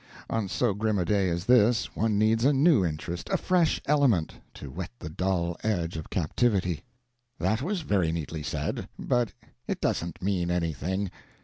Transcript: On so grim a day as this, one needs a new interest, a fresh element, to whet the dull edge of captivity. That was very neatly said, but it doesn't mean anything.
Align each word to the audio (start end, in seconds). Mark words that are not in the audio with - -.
On 0.31 0.47
so 0.49 0.73
grim 0.73 0.97
a 0.97 1.05
day 1.05 1.29
as 1.29 1.45
this, 1.45 1.95
one 1.95 2.17
needs 2.17 2.43
a 2.43 2.51
new 2.53 2.83
interest, 2.83 3.29
a 3.29 3.37
fresh 3.37 3.79
element, 3.85 4.33
to 4.55 4.71
whet 4.71 4.89
the 4.97 5.09
dull 5.11 5.57
edge 5.61 5.95
of 5.95 6.09
captivity. 6.09 6.83
That 7.37 7.61
was 7.61 7.81
very 7.81 8.11
neatly 8.11 8.41
said, 8.41 8.89
but 8.97 9.31
it 9.67 9.79
doesn't 9.79 10.19
mean 10.23 10.49
anything. 10.49 11.11